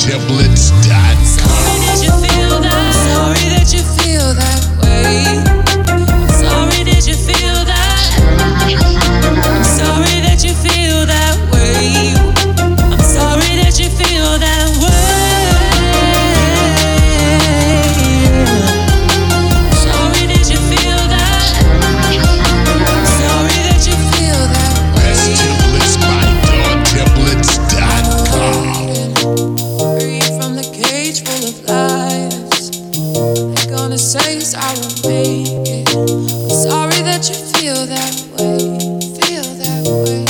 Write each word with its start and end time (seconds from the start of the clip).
JetBlitz.com. 0.00 1.24
Sorry 3.02 3.48
that 3.52 3.68
you 3.70 3.82
feel 4.02 4.32
that 4.32 4.64
way. 4.80 5.49
cage 31.20 31.28
full 31.28 31.48
of 31.48 31.64
lies. 31.68 32.76
I'm 32.76 33.70
gonna 33.70 33.98
say 33.98 34.40
I 34.56 34.74
won't 34.74 35.06
make 35.06 35.68
it. 35.68 35.94
I'm 35.94 36.50
sorry 36.50 37.02
that 37.02 37.28
you 37.28 37.34
feel 37.34 37.86
that 37.86 38.14
way, 38.36 38.78
feel 39.20 39.48
that 39.62 39.82
way. 39.86 40.24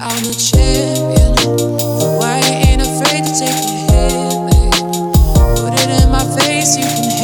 I'm 0.00 0.24
a 0.24 0.34
champion, 0.34 1.34
Why 2.18 2.40
ain't 2.40 2.82
afraid 2.82 3.24
to 3.24 3.32
take 3.38 3.50
a 3.50 3.78
hit, 3.90 4.36
babe. 4.48 4.74
Put 5.56 5.74
it 5.80 6.02
in 6.02 6.10
my 6.10 6.24
face, 6.36 6.76
you 6.76 6.84
can. 6.84 7.17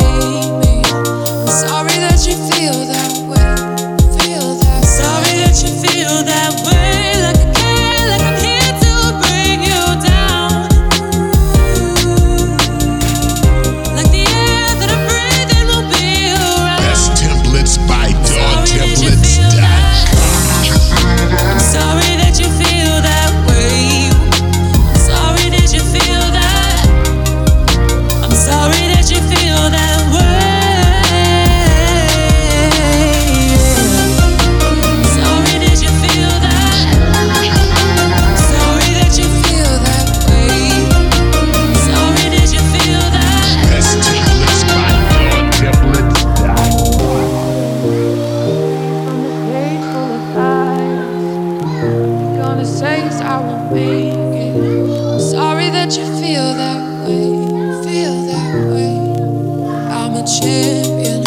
champion. 60.26 61.24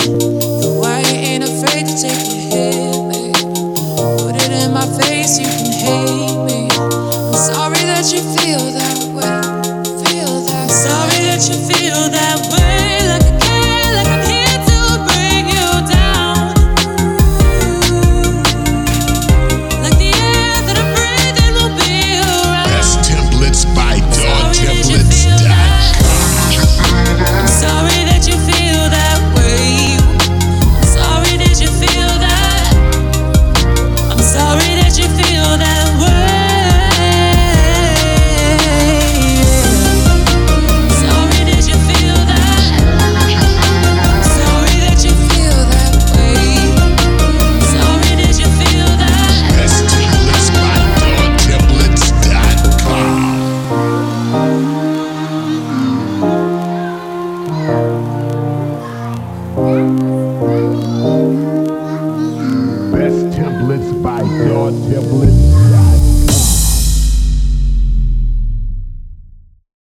Ain't 1.10 1.44
afraid 1.44 1.86
to 1.86 1.96
take? 2.02 2.18
Put 4.18 4.36
it 4.36 4.52
in 4.52 4.74
my 4.74 4.86
face, 4.98 5.38
you 5.38 5.46
can 5.46 5.72
hate 5.72 6.38
me. 6.46 6.70
I'm 6.74 7.34
sorry 7.34 7.84
that 7.86 8.12
you 8.12 8.22
feel 8.36 8.72
that 8.74 9.00
way. 9.14 9.42
Feel 10.04 10.42
that. 10.48 10.70
Sorry 10.70 11.20
way. 11.22 11.30
that 11.30 11.48
you 11.48 11.56
feel 11.68 12.10
that 12.10 12.52
way. 12.52 12.57
Yeah, 64.86 65.02
blitz. 65.02 65.67